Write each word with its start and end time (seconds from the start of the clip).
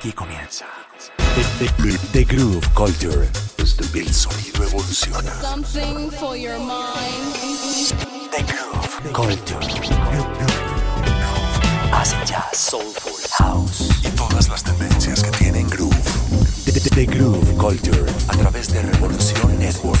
Aquí 0.00 0.12
comienza. 0.12 0.64
The, 1.58 1.66
the- 1.82 1.98
the 2.12 2.24
Groove 2.24 2.66
Culture. 2.74 3.28
El 3.94 4.14
sonido 4.14 4.64
evoluciona. 4.64 5.30
Something 5.42 6.10
for 6.12 6.34
your 6.38 6.58
mind. 6.58 7.92
The 8.30 8.42
Groove 8.50 9.12
Culture. 9.12 9.60
Acid 11.92 12.16
jazz, 12.24 12.56
soulful, 12.56 13.12
house 13.38 13.90
y 14.02 14.08
todas 14.16 14.48
las 14.48 14.64
tendencias 14.64 15.22
que 15.22 15.30
tienen 15.32 15.68
groove. 15.68 15.94
The, 16.64 16.72
the- 16.72 16.90
the 16.90 17.04
Groove 17.04 17.56
Culture 17.58 18.06
a 18.28 18.36
través 18.38 18.72
de 18.72 18.80
Revolución 18.80 19.58
Network. 19.58 20.00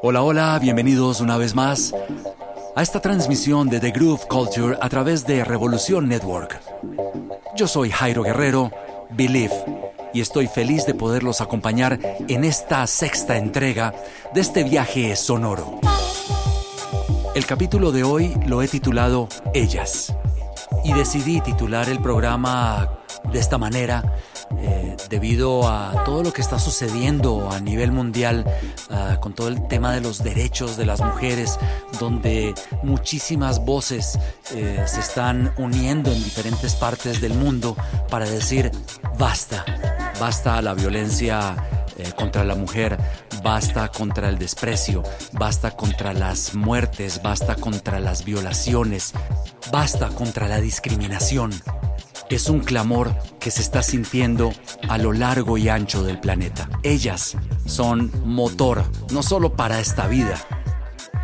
Hola, 0.00 0.22
hola, 0.22 0.58
bienvenidos 0.60 1.20
una 1.20 1.36
vez 1.36 1.54
más 1.54 1.92
a 2.78 2.82
esta 2.82 3.00
transmisión 3.00 3.68
de 3.68 3.80
The 3.80 3.90
Groove 3.90 4.28
Culture 4.28 4.78
a 4.80 4.88
través 4.88 5.26
de 5.26 5.42
Revolución 5.42 6.06
Network. 6.06 6.60
Yo 7.56 7.66
soy 7.66 7.90
Jairo 7.90 8.22
Guerrero, 8.22 8.70
Believe, 9.10 9.52
y 10.14 10.20
estoy 10.20 10.46
feliz 10.46 10.86
de 10.86 10.94
poderlos 10.94 11.40
acompañar 11.40 11.98
en 12.28 12.44
esta 12.44 12.86
sexta 12.86 13.36
entrega 13.36 13.92
de 14.32 14.40
este 14.40 14.62
viaje 14.62 15.16
sonoro. 15.16 15.80
El 17.34 17.46
capítulo 17.46 17.90
de 17.90 18.04
hoy 18.04 18.32
lo 18.46 18.62
he 18.62 18.68
titulado 18.68 19.26
Ellas, 19.54 20.14
y 20.84 20.92
decidí 20.92 21.40
titular 21.40 21.88
el 21.88 22.00
programa 22.00 23.00
de 23.24 23.40
esta 23.40 23.58
manera 23.58 24.04
debido 25.08 25.68
a 25.68 26.04
todo 26.04 26.22
lo 26.22 26.32
que 26.32 26.40
está 26.40 26.58
sucediendo 26.58 27.50
a 27.50 27.60
nivel 27.60 27.92
mundial 27.92 28.44
ah, 28.90 29.18
con 29.20 29.34
todo 29.34 29.48
el 29.48 29.66
tema 29.68 29.92
de 29.92 30.00
los 30.00 30.22
derechos 30.22 30.76
de 30.76 30.86
las 30.86 31.00
mujeres, 31.00 31.58
donde 31.98 32.54
muchísimas 32.82 33.64
voces 33.64 34.18
eh, 34.54 34.84
se 34.86 35.00
están 35.00 35.52
uniendo 35.56 36.10
en 36.10 36.22
diferentes 36.22 36.74
partes 36.74 37.20
del 37.20 37.34
mundo 37.34 37.76
para 38.10 38.28
decir 38.28 38.70
basta, 39.18 39.64
basta 40.20 40.58
a 40.58 40.62
la 40.62 40.74
violencia 40.74 41.56
eh, 41.98 42.12
contra 42.16 42.44
la 42.44 42.54
mujer, 42.54 42.96
basta 43.42 43.88
contra 43.88 44.28
el 44.28 44.38
desprecio, 44.38 45.02
basta 45.32 45.72
contra 45.72 46.12
las 46.12 46.54
muertes, 46.54 47.20
basta 47.22 47.56
contra 47.56 47.98
las 47.98 48.24
violaciones, 48.24 49.14
basta 49.72 50.08
contra 50.10 50.46
la 50.46 50.60
discriminación. 50.60 51.50
Es 52.30 52.50
un 52.50 52.60
clamor 52.60 53.14
que 53.40 53.50
se 53.50 53.62
está 53.62 53.82
sintiendo 53.82 54.52
a 54.88 54.98
lo 54.98 55.12
largo 55.14 55.56
y 55.56 55.70
ancho 55.70 56.02
del 56.02 56.20
planeta. 56.20 56.68
Ellas 56.82 57.36
son 57.64 58.12
motor, 58.26 58.84
no 59.10 59.22
solo 59.22 59.56
para 59.56 59.80
esta 59.80 60.06
vida, 60.08 60.36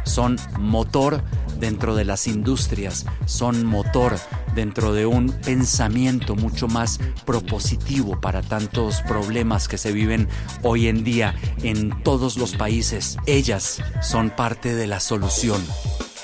son 0.04 0.38
motor 0.58 1.22
dentro 1.60 1.94
de 1.94 2.06
las 2.06 2.26
industrias, 2.26 3.04
son 3.26 3.66
motor 3.66 4.18
dentro 4.54 4.94
de 4.94 5.04
un 5.04 5.30
pensamiento 5.30 6.36
mucho 6.36 6.68
más 6.68 6.98
propositivo 7.26 8.18
para 8.20 8.40
tantos 8.40 9.02
problemas 9.02 9.68
que 9.68 9.76
se 9.76 9.92
viven 9.92 10.26
hoy 10.62 10.88
en 10.88 11.04
día 11.04 11.34
en 11.62 12.02
todos 12.02 12.38
los 12.38 12.56
países. 12.56 13.18
Ellas 13.26 13.82
son 14.00 14.30
parte 14.30 14.74
de 14.74 14.86
la 14.86 15.00
solución. 15.00 15.62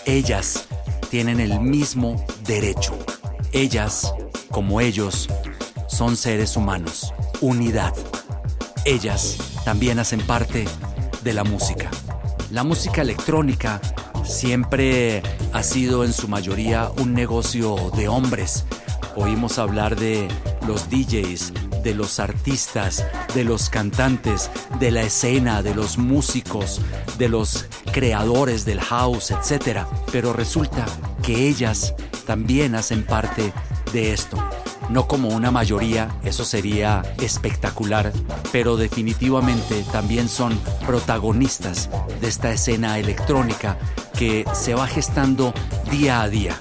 Ellas 0.07 0.67
tienen 1.11 1.39
el 1.39 1.61
mismo 1.61 2.25
derecho. 2.47 2.99
Ellas, 3.53 4.15
como 4.51 4.81
ellos, 4.81 5.29
son 5.89 6.17
seres 6.17 6.57
humanos. 6.57 7.13
Unidad. 7.41 7.93
Ellas 8.85 9.39
también 9.65 9.99
hacen 9.99 10.21
parte 10.21 10.67
de 11.25 11.33
la 11.33 11.43
música. 11.43 11.91
La 12.53 12.63
música 12.63 13.03
electrónica 13.03 13.81
siempre 14.25 15.23
ha 15.53 15.65
sido 15.65 16.05
en 16.05 16.13
su 16.13 16.29
mayoría 16.29 16.91
un 16.99 17.13
negocio 17.13 17.91
de 17.97 18.07
hombres. 18.07 18.67
Oímos 19.17 19.59
hablar 19.59 19.97
de 19.97 20.29
los 20.69 20.89
DJs, 20.89 21.53
de 21.83 21.95
los 21.95 22.21
artistas, 22.21 23.05
de 23.35 23.43
los 23.43 23.69
cantantes, 23.69 24.49
de 24.79 24.93
la 24.93 25.03
escena, 25.03 25.63
de 25.63 25.75
los 25.75 25.99
músicos, 25.99 26.81
de 27.19 27.29
los 27.29 27.67
creadores 27.93 28.65
del 28.65 28.81
house, 28.81 29.33
etc. 29.33 29.81
Pero 30.13 30.33
resulta 30.33 30.87
que 31.21 31.49
ellas 31.49 31.95
también 32.31 32.77
hacen 32.77 33.03
parte 33.03 33.53
de 33.93 34.13
esto. 34.13 34.37
No 34.89 35.09
como 35.09 35.31
una 35.31 35.51
mayoría, 35.51 36.17
eso 36.23 36.45
sería 36.45 37.03
espectacular, 37.21 38.13
pero 38.53 38.77
definitivamente 38.77 39.85
también 39.91 40.29
son 40.29 40.57
protagonistas 40.87 41.91
de 42.21 42.29
esta 42.29 42.53
escena 42.53 43.01
electrónica 43.01 43.77
que 44.17 44.45
se 44.55 44.75
va 44.75 44.87
gestando 44.87 45.53
día 45.91 46.23
a 46.23 46.29
día. 46.29 46.55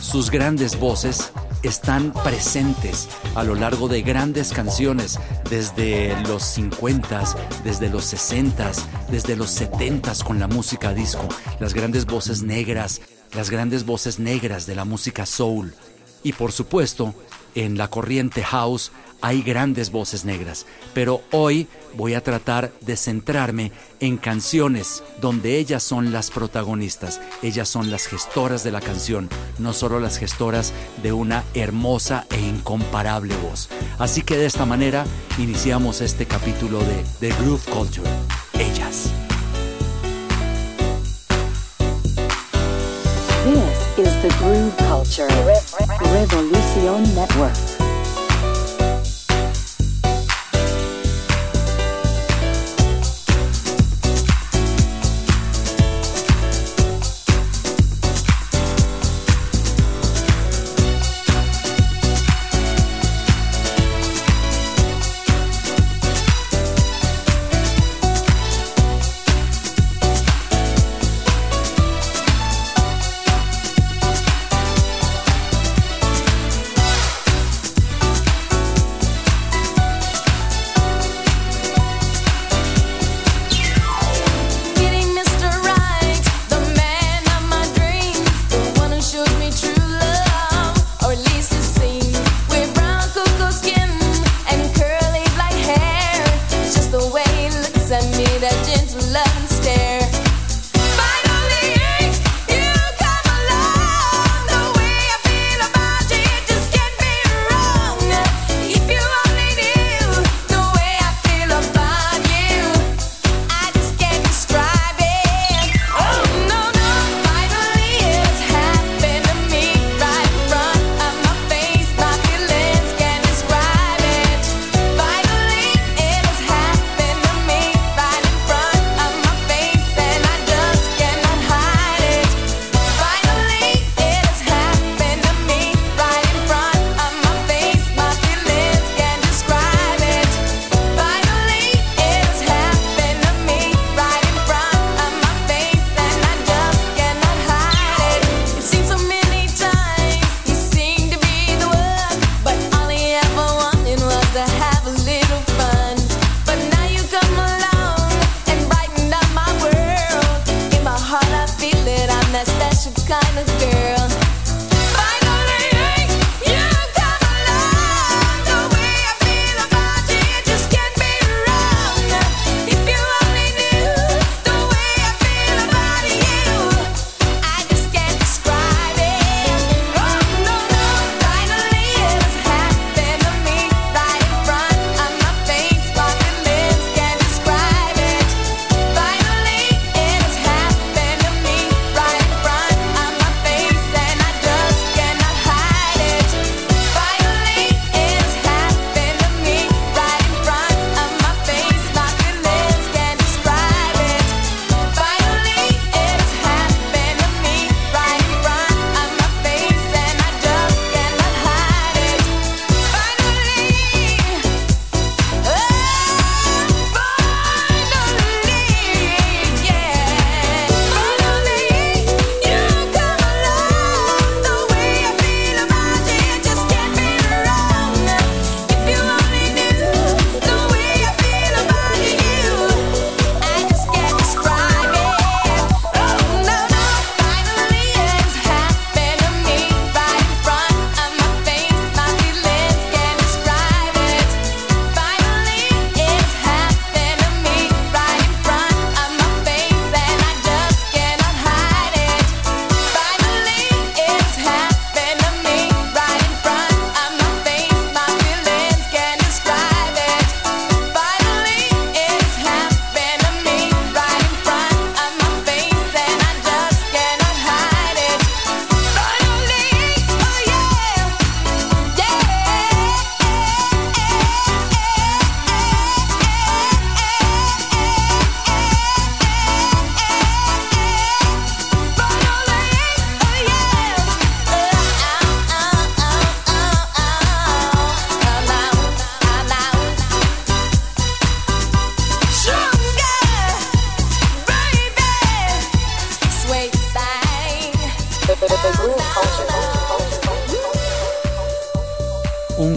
Sus 0.00 0.30
grandes 0.30 0.78
voces 0.78 1.32
están 1.64 2.12
presentes 2.12 3.08
a 3.34 3.42
lo 3.42 3.56
largo 3.56 3.88
de 3.88 4.02
grandes 4.02 4.52
canciones 4.52 5.18
desde 5.50 6.14
los 6.28 6.56
50s, 6.56 7.34
desde 7.64 7.88
los 7.88 8.14
60s, 8.14 8.84
desde 9.10 9.34
los 9.34 9.60
70s 9.60 10.22
con 10.22 10.38
la 10.38 10.46
música 10.46 10.94
disco, 10.94 11.26
las 11.58 11.74
grandes 11.74 12.06
voces 12.06 12.44
negras, 12.44 13.00
las 13.34 13.50
grandes 13.50 13.84
voces 13.84 14.18
negras 14.18 14.66
de 14.66 14.74
la 14.74 14.84
música 14.84 15.26
soul. 15.26 15.74
Y 16.22 16.32
por 16.32 16.52
supuesto, 16.52 17.14
en 17.54 17.76
la 17.78 17.88
corriente 17.88 18.42
house 18.42 18.92
hay 19.20 19.42
grandes 19.42 19.90
voces 19.90 20.26
negras, 20.26 20.66
pero 20.92 21.22
hoy 21.30 21.66
voy 21.96 22.12
a 22.12 22.22
tratar 22.22 22.72
de 22.82 22.94
centrarme 22.94 23.72
en 24.00 24.18
canciones 24.18 25.02
donde 25.18 25.56
ellas 25.56 25.82
son 25.82 26.12
las 26.12 26.30
protagonistas, 26.30 27.22
ellas 27.42 27.70
son 27.70 27.90
las 27.90 28.06
gestoras 28.06 28.64
de 28.64 28.72
la 28.72 28.82
canción, 28.82 29.30
no 29.58 29.72
solo 29.72 29.98
las 29.98 30.18
gestoras 30.18 30.74
de 31.02 31.14
una 31.14 31.42
hermosa 31.54 32.26
e 32.32 32.40
incomparable 32.40 33.34
voz. 33.38 33.70
Así 33.98 34.20
que 34.20 34.36
de 34.36 34.44
esta 34.44 34.66
manera 34.66 35.06
iniciamos 35.38 36.02
este 36.02 36.26
capítulo 36.26 36.80
de 36.80 37.04
The 37.20 37.34
Groove 37.40 37.64
Culture, 37.70 38.10
ellas. 38.58 39.10
The 44.24 44.34
Groove 44.38 44.74
Culture 44.78 45.28
Revolution 46.14 47.14
Network. 47.14 47.73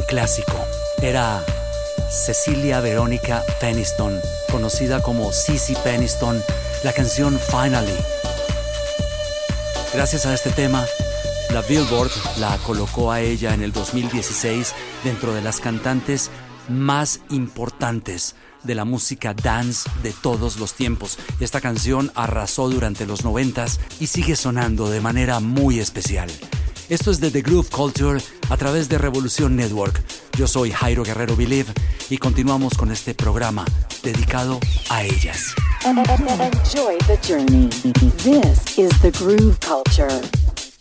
Clásico. 0.07 0.57
Era 1.01 1.45
Cecilia 2.09 2.79
Verónica 2.79 3.43
Peniston, 3.59 4.19
conocida 4.51 5.01
como 5.03 5.31
Cici 5.31 5.75
Peniston, 5.83 6.41
la 6.83 6.93
canción 6.93 7.37
Finally. 7.37 7.93
Gracias 9.93 10.25
a 10.25 10.33
este 10.33 10.49
tema, 10.49 10.85
la 11.53 11.61
Billboard 11.61 12.11
la 12.39 12.57
colocó 12.65 13.11
a 13.11 13.21
ella 13.21 13.53
en 13.53 13.61
el 13.61 13.71
2016 13.71 14.73
dentro 15.03 15.33
de 15.33 15.41
las 15.41 15.59
cantantes 15.59 16.31
más 16.69 17.19
importantes 17.29 18.35
de 18.63 18.75
la 18.75 18.85
música 18.85 19.33
dance 19.33 19.89
de 20.03 20.11
todos 20.11 20.57
los 20.57 20.73
tiempos. 20.73 21.17
Esta 21.39 21.61
canción 21.61 22.11
arrasó 22.15 22.69
durante 22.69 23.05
los 23.05 23.23
noventas 23.23 23.79
y 23.99 24.07
sigue 24.07 24.35
sonando 24.35 24.89
de 24.89 25.01
manera 25.01 25.39
muy 25.39 25.79
especial. 25.79 26.29
Esto 26.89 27.11
es 27.11 27.19
de 27.19 27.31
The 27.31 27.41
Groove 27.41 27.69
Culture 27.69 28.21
a 28.49 28.55
través 28.55 28.87
de 28.87 28.97
Revolución 28.97 29.57
Network. 29.57 30.01
Yo 30.37 30.47
soy 30.47 30.71
Jairo 30.71 31.03
Guerrero 31.03 31.35
Believe 31.35 31.73
y 32.09 32.17
continuamos 32.17 32.77
con 32.77 32.93
este 32.93 33.13
programa 33.13 33.65
dedicado 34.03 34.57
a 34.89 35.03
ellas. 35.03 35.53
Enjoy 35.85 36.97
the 37.07 37.19
journey. 37.27 37.67
This 38.23 38.77
is 38.77 38.89
the 39.01 39.11
Groove 39.11 39.57
Culture. 39.59 40.21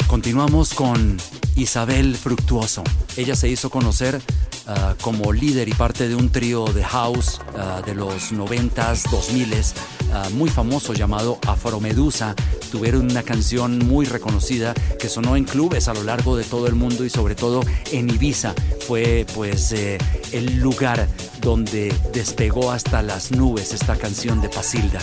Continuamos 0.06 0.72
con 0.74 1.16
Isabel 1.56 2.14
Fructuoso. 2.14 2.84
Ella 3.16 3.34
se 3.34 3.48
hizo 3.48 3.68
conocer 3.68 4.22
uh, 4.66 4.94
como 5.00 5.32
líder 5.32 5.68
y 5.68 5.72
parte 5.72 6.08
de 6.08 6.14
un 6.14 6.30
trío 6.30 6.64
de 6.66 6.84
house 6.84 7.40
uh, 7.54 7.84
de 7.84 7.94
los 7.94 8.32
90s, 8.32 9.04
2000s, 9.04 9.72
uh, 10.10 10.30
muy 10.34 10.50
famoso 10.50 10.92
llamado 10.92 11.38
Afromedusa. 11.46 12.34
Tuvieron 12.70 13.10
una 13.10 13.22
canción 13.22 13.78
muy 13.78 14.06
reconocida 14.06 14.74
que 14.98 15.08
sonó 15.08 15.36
en 15.36 15.44
clubes 15.44 15.88
a 15.88 15.94
lo 15.94 16.02
largo 16.02 16.36
de 16.36 16.44
todo 16.44 16.66
el 16.66 16.74
mundo 16.74 17.04
y 17.04 17.10
sobre 17.10 17.34
todo 17.34 17.62
en 17.92 18.10
Ibiza. 18.10 18.54
Fue 18.86 19.26
pues 19.34 19.72
eh, 19.72 19.98
el 20.32 20.58
lugar 20.58 21.08
donde 21.40 21.94
despegó 22.12 22.70
hasta 22.72 23.02
las 23.02 23.30
nubes 23.30 23.72
esta 23.72 23.96
canción 23.96 24.40
de 24.40 24.48
Pasilda. 24.48 25.00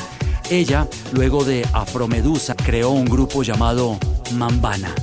Ella, 0.50 0.88
luego 1.13 1.46
de 1.46 1.65
Afromedusa, 1.74 2.55
creó 2.55 2.91
un 2.91 3.05
grupo 3.05 3.43
llamado 3.43 3.98
Mambana. 4.34 4.93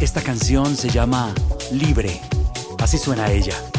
Esta 0.00 0.20
canción 0.20 0.76
se 0.76 0.90
llama 0.90 1.34
Libre. 1.72 2.20
Así 2.78 2.98
suena 2.98 3.30
ella. 3.30 3.71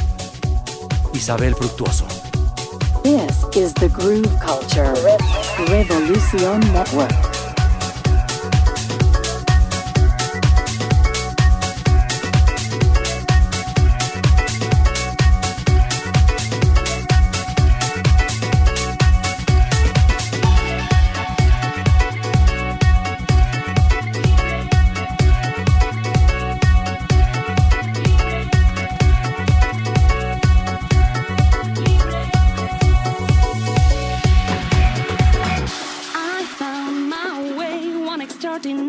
Isabel 1.14 1.54
Fructuoso. 1.54 2.06
This 3.04 3.44
is 3.56 3.74
the 3.74 3.90
Groove 3.90 4.40
Culture. 4.40 4.94
Revolution 5.70 6.60
Network. 6.74 7.33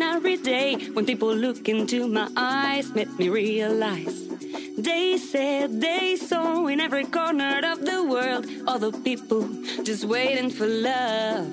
Extraordinary 0.05 0.37
day 0.37 0.75
when 0.93 1.07
people 1.07 1.35
look 1.35 1.69
into 1.69 2.07
my 2.07 2.29
eyes 2.37 2.95
made 2.95 3.11
me 3.19 3.29
realize 3.29 4.29
they 4.77 5.17
said 5.17 5.81
they 5.81 6.17
saw 6.17 6.67
in 6.67 6.81
every 6.81 7.05
corner 7.05 7.61
of 7.65 7.85
the 7.85 8.05
world 8.05 8.47
other 8.67 8.93
people 8.93 9.49
just 9.83 10.05
waiting 10.05 10.51
for 10.51 10.67
love. 10.67 11.49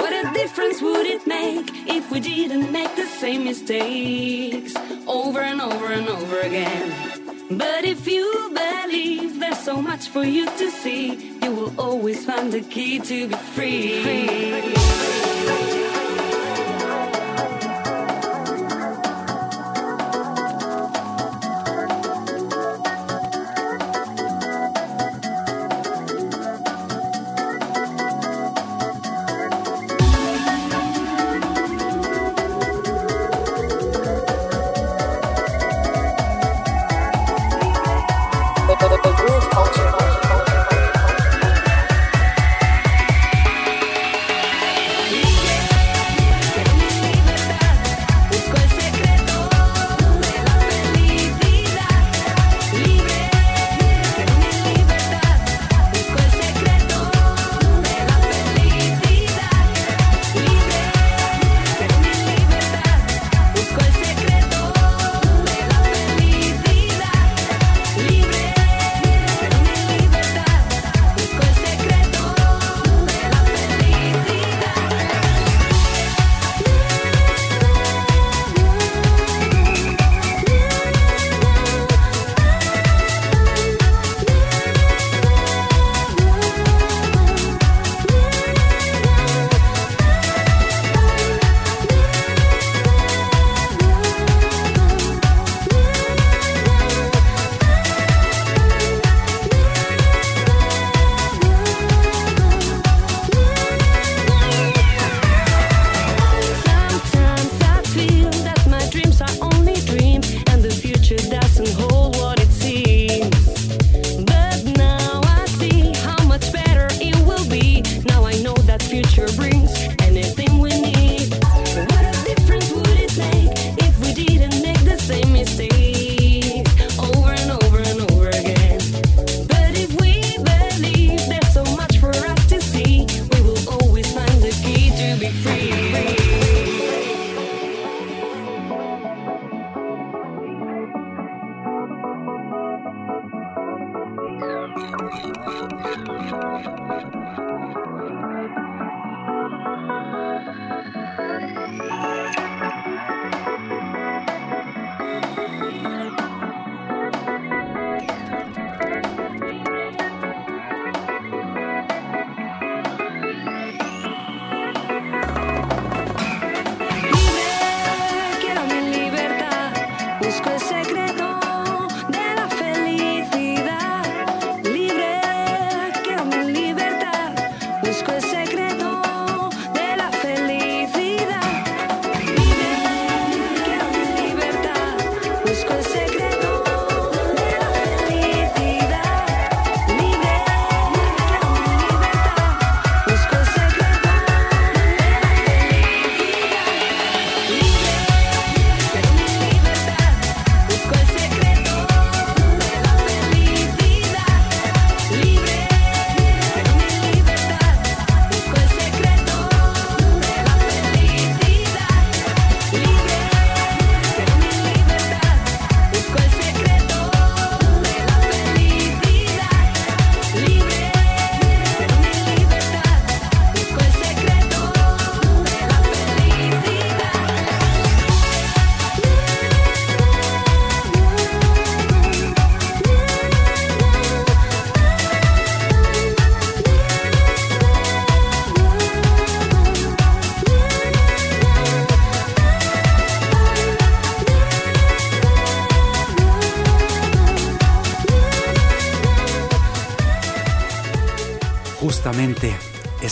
What 0.00 0.12
a 0.12 0.32
difference 0.32 0.82
would 0.82 1.06
it 1.06 1.26
make 1.26 1.68
if 1.86 2.10
we 2.10 2.20
didn't 2.20 2.72
make 2.72 2.96
the 2.96 3.06
same 3.06 3.44
mistakes 3.44 4.74
over 5.06 5.40
and 5.40 5.60
over 5.60 5.86
and 5.92 6.08
over 6.08 6.40
again? 6.40 6.88
But 7.50 7.84
if 7.84 8.08
you 8.08 8.26
believe 8.52 9.38
there's 9.38 9.58
so 9.58 9.80
much 9.80 10.08
for 10.08 10.24
you 10.24 10.46
to 10.46 10.70
see, 10.70 11.36
you 11.42 11.50
will 11.52 11.72
always 11.78 12.24
find 12.24 12.52
the 12.52 12.62
key 12.62 12.98
to 12.98 13.28
be 13.28 13.36
free. 13.54 15.23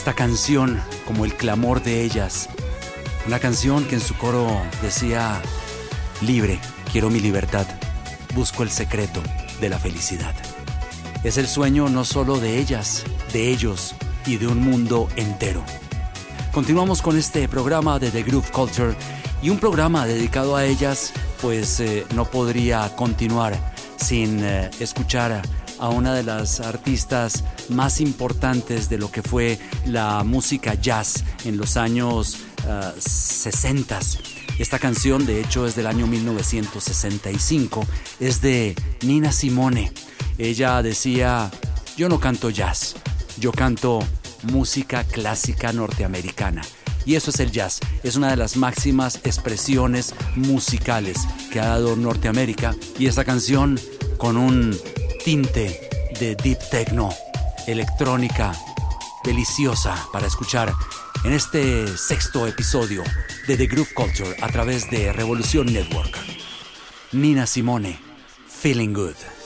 Esta 0.03 0.15
canción 0.15 0.83
como 1.07 1.25
el 1.25 1.33
clamor 1.33 1.81
de 1.81 2.03
ellas. 2.03 2.49
Una 3.25 3.39
canción 3.39 3.85
que 3.85 3.95
en 3.95 4.01
su 4.01 4.17
coro 4.17 4.49
decía, 4.83 5.41
libre, 6.21 6.59
quiero 6.91 7.09
mi 7.09 7.21
libertad, 7.21 7.69
busco 8.35 8.65
el 8.65 8.71
secreto 8.71 9.23
de 9.61 9.69
la 9.69 9.79
felicidad. 9.79 10.35
Es 11.23 11.39
el 11.39 11.47
sueño 11.47 11.89
no 11.89 12.05
solo 12.05 12.41
de 12.41 12.59
ellas, 12.59 13.05
de 13.33 13.49
ellos 13.51 13.95
y 14.27 14.39
de 14.39 14.49
un 14.49 14.59
mundo 14.59 15.07
entero. 15.15 15.63
Continuamos 16.51 17.01
con 17.01 17.17
este 17.17 17.47
programa 17.47 18.01
de 18.01 18.11
The 18.11 18.25
Groove 18.25 18.51
Culture 18.51 18.97
y 19.41 19.51
un 19.51 19.59
programa 19.59 20.05
dedicado 20.05 20.57
a 20.57 20.65
ellas, 20.65 21.13
pues 21.41 21.79
eh, 21.79 22.05
no 22.17 22.25
podría 22.25 22.93
continuar 22.97 23.57
sin 23.99 24.43
eh, 24.43 24.69
escuchar 24.81 25.43
a 25.83 25.89
una 25.89 26.15
de 26.15 26.23
las 26.23 26.61
artistas 26.61 27.43
más 27.69 28.01
importantes 28.01 28.89
de 28.89 28.99
lo 28.99 29.11
que 29.11 29.21
fue 29.21 29.59
la 29.85 30.23
música 30.23 30.75
jazz 30.75 31.25
en 31.45 31.57
los 31.57 31.77
años 31.77 32.39
60. 33.01 33.99
Eh, 33.99 34.03
Esta 34.61 34.79
canción, 34.79 35.27
de 35.27 35.41
hecho, 35.41 35.67
es 35.67 35.75
del 35.75 35.89
año 35.89 36.07
1965, 36.07 37.85
es 38.21 38.41
de 38.41 38.77
Nina 39.03 39.33
Simone. 39.33 39.93
Ella 40.39 40.83
decía, 40.83 41.51
yo 41.97 42.09
no 42.09 42.21
canto 42.21 42.49
jazz, 42.49 42.95
yo 43.41 43.51
canto 43.51 43.99
música 44.53 45.03
clásica 45.03 45.73
norteamericana. 45.73 46.63
Y 47.05 47.17
eso 47.17 47.31
es 47.31 47.41
el 47.41 47.51
jazz, 47.51 47.81
es 48.05 48.15
una 48.15 48.31
de 48.31 48.37
las 48.37 48.57
máximas 48.57 49.19
expresiones 49.25 50.15
musicales 50.37 51.19
que 51.51 51.59
ha 51.59 51.67
dado 51.67 51.97
Norteamérica. 51.97 52.77
Y 53.01 53.07
esta 53.07 53.25
canción 53.25 53.81
con 54.17 54.37
un 54.37 54.79
tinte 55.25 55.89
de 56.19 56.35
deep 56.35 56.59
techno, 56.71 57.11
electrónica, 57.67 58.53
deliciosa 59.25 60.09
para 60.13 60.27
escuchar 60.27 60.73
en 61.25 61.33
este 61.33 61.87
sexto 61.97 62.47
episodio 62.47 63.05
de 63.47 63.57
The 63.57 63.67
Groove 63.67 63.95
Culture 63.95 64.37
a 64.41 64.49
través 64.49 64.91
de 64.91 65.13
Revolución 65.13 65.73
Network. 65.73 66.17
Nina 67.13 67.47
Simone, 67.47 68.01
Feeling 68.49 68.95
Good. 68.95 69.42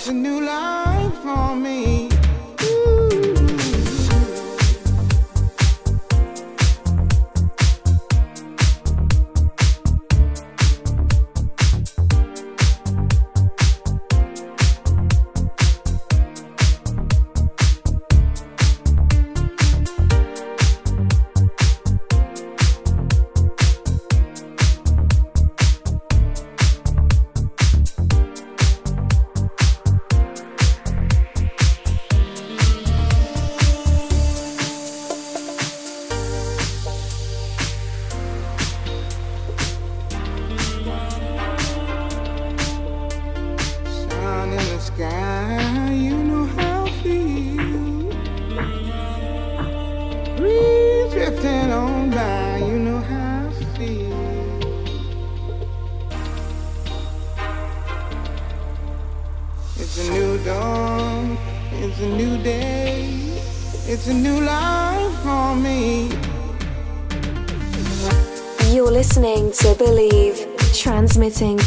It's 0.00 0.08
a 0.08 0.14
new 0.14 0.40
life. 0.40 0.79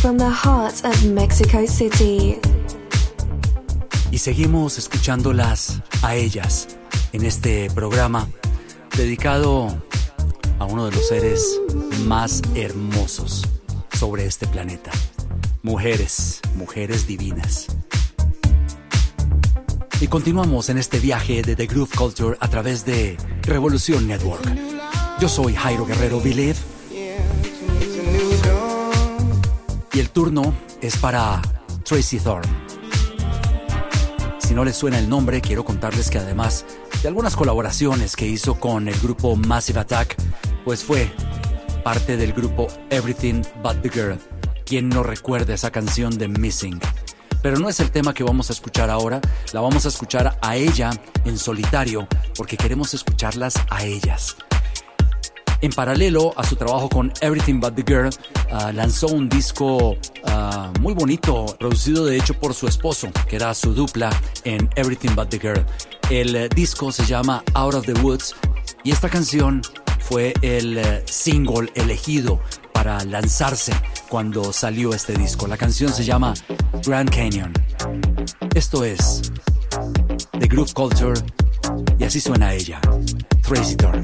From 0.02 0.18
the 0.18 0.30
heart 0.30 0.84
of 0.86 1.06
Mexico 1.06 1.66
City. 1.68 2.40
Y 4.12 4.18
seguimos 4.18 4.78
escuchándolas 4.78 5.82
a 6.02 6.16
ellas 6.16 6.68
en 7.12 7.26
este 7.26 7.70
programa 7.70 8.28
dedicado 8.98 9.68
a 10.60 10.66
uno 10.66 10.86
de 10.86 10.96
los 10.96 11.08
seres 11.08 11.60
más 12.06 12.42
hermosos 12.56 13.44
sobre 14.00 14.26
este 14.26 14.48
planeta. 14.48 14.92
Mujeres, 15.62 16.42
mujeres 16.56 17.06
divinas. 17.06 17.68
Y 20.04 20.10
continuamos 20.10 20.68
en 20.68 20.78
este 20.78 21.00
viaje 21.00 21.44
de 21.44 21.56
The 21.56 21.66
Groove 21.66 21.96
Culture 21.96 22.38
a 22.42 22.50
través 22.50 22.84
de 22.84 23.16
Revolución 23.44 24.06
Network. 24.06 24.44
Yo 25.22 25.30
soy 25.30 25.56
Jairo 25.56 25.86
Guerrero 25.86 26.20
Believe 26.20 26.58
y 29.94 30.00
el 30.00 30.10
turno 30.10 30.54
es 30.82 30.98
para 30.98 31.42
Tracy 31.86 32.20
Thorne. 32.20 32.52
si 34.40 34.54
no 34.54 34.66
les 34.66 34.76
suena 34.76 35.00
el 35.00 35.08
nombre, 35.08 35.40
quiero 35.40 35.64
contarles 35.64 36.10
que 36.10 36.18
además 36.18 36.66
de 37.02 37.08
algunas 37.08 37.38
colaboraciones 37.38 38.18
que 38.18 38.28
hizo 38.28 38.60
con 38.60 38.90
el 38.90 39.00
grupo 39.00 39.38
Massive 39.38 39.80
Attack, 39.80 40.18
pues 40.66 40.84
fue 40.84 41.10
parte 41.82 42.18
del 42.18 42.34
grupo 42.34 42.68
Everything 42.90 43.42
But 43.64 43.82
the 43.82 43.90
Girl. 43.90 44.20
¿Quién 44.66 44.90
no 44.90 45.02
recuerda 45.02 45.54
esa 45.54 45.72
canción 45.72 46.18
de 46.18 46.28
Missing? 46.28 46.82
Pero 47.44 47.60
no 47.60 47.70
es 47.70 47.80
el 47.82 47.92
tema 47.92 48.14
que 48.14 48.24
vamos 48.24 48.50
a 48.50 48.54
escuchar 48.54 48.90
ahora, 48.90 49.20
la 49.52 49.60
vamos 49.60 49.86
a 49.86 49.90
escuchar 49.90 50.40
a 50.42 50.56
ella 50.56 50.90
en 51.26 51.38
solitario, 51.38 52.08
porque 52.36 52.58
queremos 52.58 52.94
escucharlas 52.94 53.54
a 53.70 53.84
ellas. 53.84 54.38
En 55.60 55.72
paralelo 55.72 56.34
a 56.38 56.46
su 56.46 56.56
trabajo 56.56 56.90
con 56.90 57.12
Everything 57.22 57.60
But 57.60 57.76
the 57.76 57.84
Girl, 57.86 58.10
ah, 58.52 58.72
lanzó 58.74 59.08
un 59.08 59.28
disco 59.28 59.98
ah, 60.26 60.72
muy 60.80 60.94
bonito, 60.94 61.46
producido 61.60 62.06
de 62.06 62.18
hecho 62.18 62.34
por 62.34 62.54
su 62.54 62.66
esposo, 62.68 63.10
que 63.28 63.36
era 63.36 63.54
su 63.54 63.74
dupla 63.74 64.10
en 64.46 64.70
Everything 64.76 65.14
But 65.14 65.30
the 65.30 65.40
Girl. 65.40 65.66
El 66.10 66.36
eh, 66.36 66.50
disco 66.50 66.92
se 66.94 67.06
llama 67.06 67.44
Out 67.54 67.76
of 67.76 67.86
the 67.86 67.94
Woods 67.94 68.36
y 68.84 68.92
esta 68.92 69.10
canción 69.10 69.62
fue 70.00 70.34
el 70.42 70.78
eh, 70.78 71.04
single 71.06 71.72
elegido 71.76 72.42
para 72.84 73.06
lanzarse 73.06 73.72
cuando 74.10 74.52
salió 74.52 74.94
este 74.94 75.14
disco. 75.14 75.48
La 75.48 75.56
canción 75.56 75.94
se 75.94 76.04
llama 76.04 76.34
Grand 76.86 77.10
Canyon. 77.10 77.54
Esto 78.54 78.84
es 78.84 79.22
The 80.38 80.48
Groove 80.48 80.74
Culture 80.74 81.14
y 81.98 82.04
así 82.04 82.20
suena 82.20 82.54
ella, 82.54 82.82
Tracy 83.42 83.78
Turn. 83.78 84.02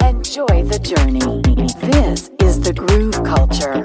Enjoy 0.00 0.62
the 0.64 0.78
journey. 0.82 1.20
This 1.82 2.30
is 2.40 2.60
the 2.60 2.72
groove 2.72 3.22
culture. 3.24 3.82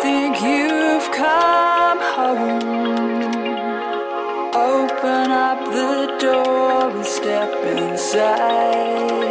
Think 0.00 0.40
you've 0.40 1.10
come 1.12 1.98
home. 2.16 2.62
Open 4.54 5.30
up 5.30 5.60
the 5.78 6.16
door 6.20 6.90
and 6.90 7.04
step 7.04 7.50
inside. 7.76 9.22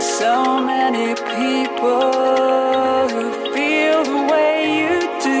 So 0.00 0.60
many 0.60 1.14
people 1.36 2.12
who 3.12 3.24
feel 3.54 3.98
the 4.12 4.20
way 4.32 4.56
you 4.80 4.96
do. 5.30 5.40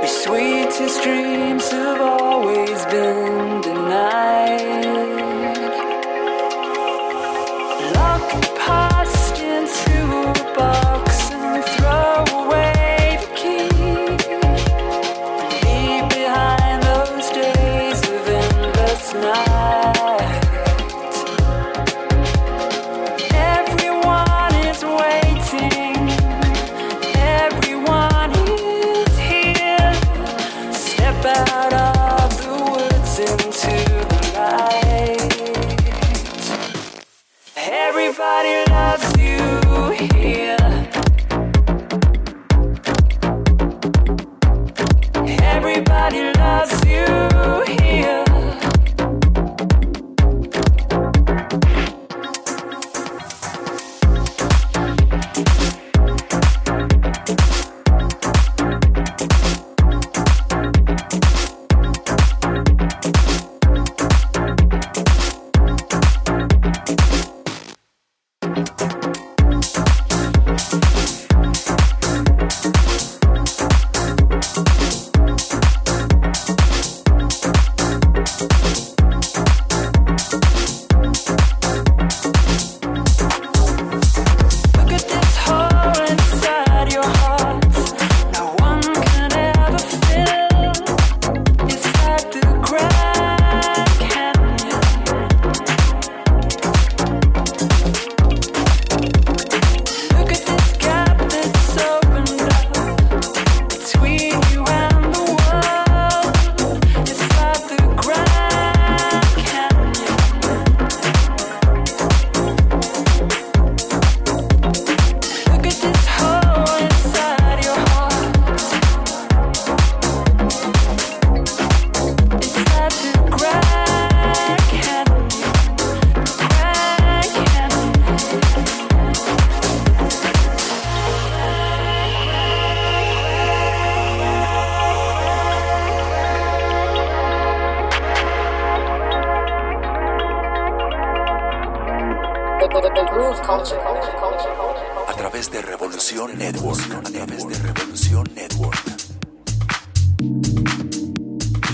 Your 0.00 0.14
sweetest 0.24 1.02
dreams 1.02 1.70
have 1.70 2.00
always 2.00 2.84
been 2.86 3.29
somebody 38.42 38.70
love. 38.70 38.99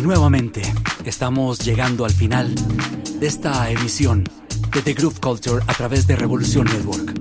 Nuevamente 0.07 0.63
estamos 1.05 1.59
llegando 1.59 2.05
al 2.05 2.13
final 2.13 2.55
de 3.19 3.27
esta 3.27 3.69
emisión 3.73 4.23
de 4.73 4.81
The 4.81 4.95
Groove 4.95 5.19
Culture 5.19 5.65
a 5.67 5.75
través 5.75 6.07
de 6.07 6.15
Revolución 6.15 6.67
Network. 6.67 7.13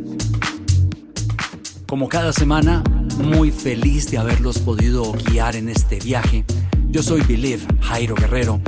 Como 1.88 2.08
cada 2.08 2.32
semana, 2.32 2.84
muy 3.18 3.50
feliz 3.50 4.12
de 4.12 4.20
haberlos 4.20 4.60
podido 4.60 5.14
guiar 5.14 5.56
en 5.56 5.70
este 5.70 6.00
viaje. 6.00 6.46
Yo 6.90 7.02
soy 7.02 7.22
Believe 7.22 7.66
Jairo 7.82 8.14
Guerrero 8.14 8.62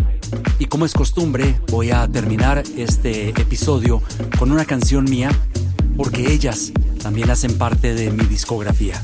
y 0.57 0.65
como 0.65 0.85
es 0.85 0.93
costumbre 0.93 1.61
voy 1.69 1.91
a 1.91 2.07
terminar 2.07 2.63
este 2.75 3.29
episodio 3.29 4.01
con 4.39 4.51
una 4.51 4.65
canción 4.65 5.05
mía 5.05 5.29
porque 5.95 6.33
ellas 6.33 6.71
también 7.03 7.29
hacen 7.29 7.55
parte 7.59 7.93
de 7.93 8.09
mi 8.09 8.25
discografía. 8.25 8.99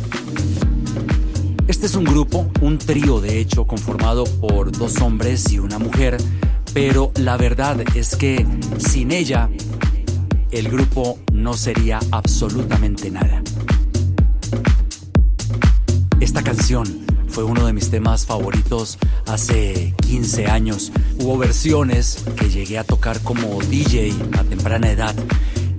Este 1.65 1.85
es 1.85 1.95
un 1.95 2.03
grupo, 2.03 2.51
un 2.61 2.77
trío 2.77 3.21
de 3.21 3.39
hecho, 3.39 3.65
conformado 3.65 4.25
por 4.25 4.71
dos 4.71 4.99
hombres 4.99 5.49
y 5.51 5.59
una 5.59 5.79
mujer, 5.79 6.17
pero 6.73 7.11
la 7.15 7.37
verdad 7.37 7.77
es 7.95 8.17
que 8.17 8.45
sin 8.77 9.11
ella 9.11 9.49
el 10.51 10.69
grupo 10.69 11.19
no 11.31 11.53
sería 11.53 11.99
absolutamente 12.11 13.09
nada. 13.09 13.41
Esta 16.19 16.43
canción 16.43 16.85
fue 17.29 17.45
uno 17.45 17.65
de 17.65 17.71
mis 17.71 17.89
temas 17.89 18.25
favoritos 18.25 18.97
hace 19.25 19.95
15 20.05 20.47
años. 20.47 20.91
Hubo 21.19 21.37
versiones 21.37 22.25
que 22.35 22.49
llegué 22.49 22.77
a 22.77 22.83
tocar 22.83 23.21
como 23.21 23.61
DJ 23.61 24.13
a 24.37 24.43
temprana 24.43 24.91
edad 24.91 25.15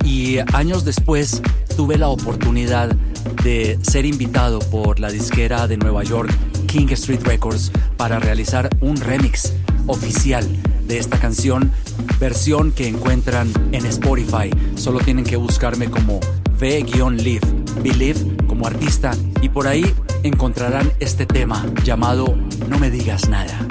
y 0.04 0.38
años 0.52 0.84
después 0.84 1.42
tuve 1.76 1.98
la 1.98 2.08
oportunidad 2.08 2.94
de 3.42 3.78
ser 3.82 4.06
invitado 4.06 4.58
por 4.58 5.00
la 5.00 5.10
disquera 5.10 5.66
de 5.66 5.76
Nueva 5.76 6.04
York 6.04 6.32
King 6.66 6.86
Street 6.90 7.22
Records 7.24 7.72
para 7.96 8.18
realizar 8.18 8.68
un 8.80 8.96
remix 8.96 9.52
oficial 9.86 10.46
de 10.86 10.98
esta 10.98 11.18
canción, 11.18 11.72
versión 12.20 12.72
que 12.72 12.88
encuentran 12.88 13.52
en 13.72 13.86
Spotify. 13.86 14.50
Solo 14.76 15.00
tienen 15.00 15.24
que 15.24 15.36
buscarme 15.36 15.90
como 15.90 16.20
V-Live, 16.60 17.46
Believe 17.82 18.36
como 18.46 18.66
artista 18.66 19.12
y 19.42 19.48
por 19.48 19.66
ahí 19.66 19.84
encontrarán 20.22 20.92
este 21.00 21.26
tema 21.26 21.66
llamado 21.84 22.36
No 22.68 22.78
me 22.78 22.90
digas 22.90 23.28
nada. 23.28 23.66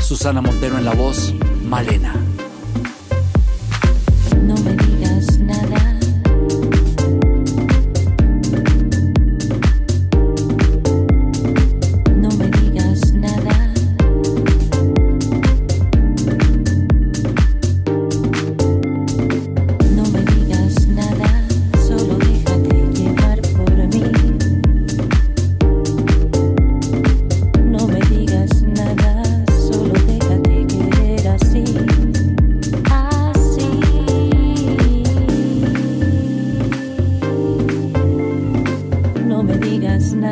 Susana 0.00 0.40
Montero 0.40 0.78
en 0.78 0.84
la 0.84 0.94
voz, 0.94 1.34
Malena. 1.68 2.14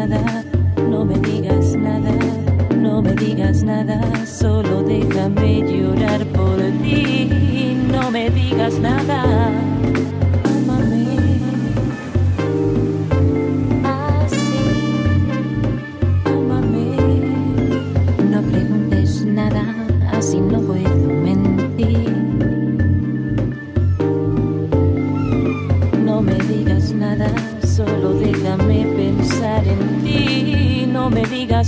No 0.06 1.04
me 1.04 1.18
digas 1.18 1.76
nada, 1.76 2.12
no 2.74 3.02
me 3.02 3.14
digas 3.14 3.62
nada, 3.62 4.00
solo 4.24 4.82
déjame 4.82 5.60
llorar 5.60 6.24
por 6.26 6.56
ti. 6.82 7.76
No 7.92 8.10
me 8.10 8.30
digas 8.30 8.78
nada. 8.78 9.29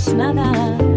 Me 0.07 0.13
digas 0.13 0.35
nada. 0.35 0.92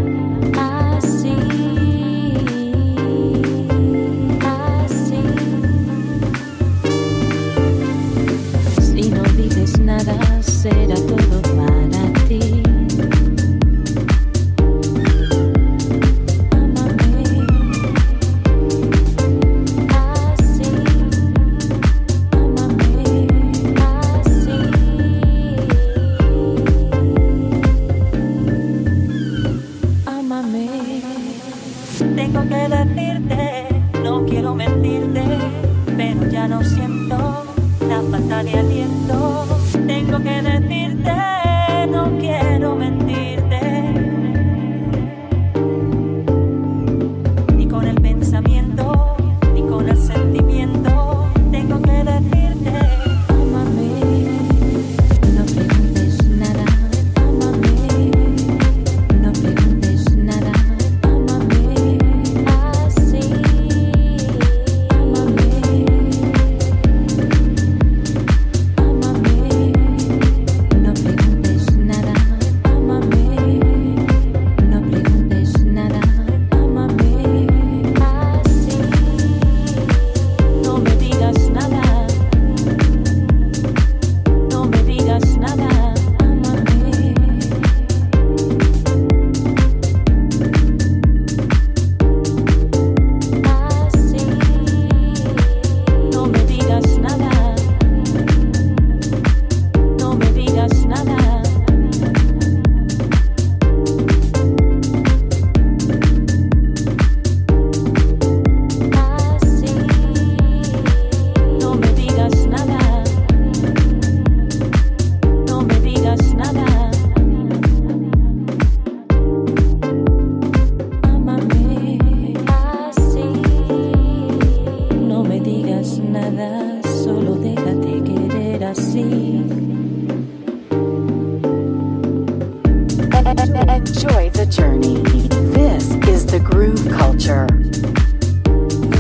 Journey. 134.83 135.29
This 135.53 135.95
is 136.09 136.27
the 136.27 136.41
groove 136.41 136.89
culture. 136.91 137.47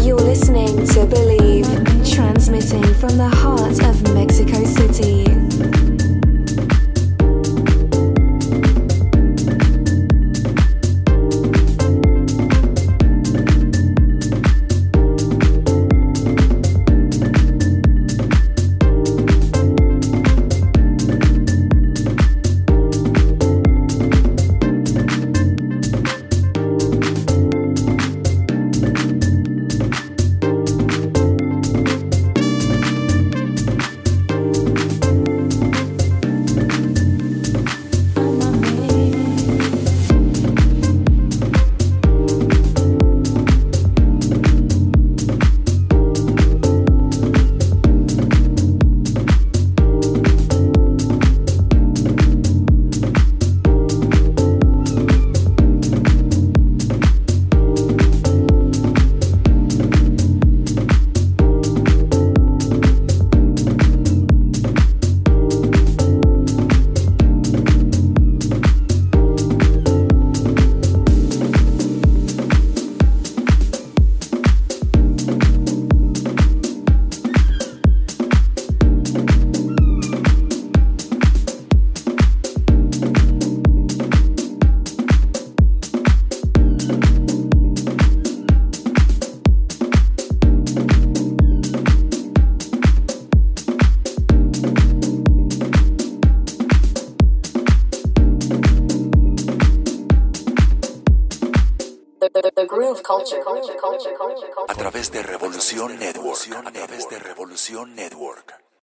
You're 0.05 0.17
listening 0.17 0.87
to 0.89 1.07
Believe, 1.07 1.67
transmitting 2.09 2.95
from 2.95 3.17
the 3.17 3.29
heart 3.29 3.83
of 3.85 4.15
Mexico 4.15 4.65
City. 4.65 5.16